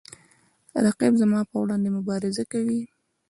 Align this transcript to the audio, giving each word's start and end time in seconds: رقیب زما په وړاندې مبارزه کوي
رقیب 0.85 1.13
زما 1.21 1.39
په 1.49 1.55
وړاندې 1.63 1.89
مبارزه 1.97 2.43
کوي 2.51 2.81